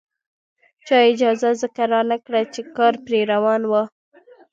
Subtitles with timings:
[0.85, 3.83] چا اجازه ځکه رانکړه چې کار پرې روان وو.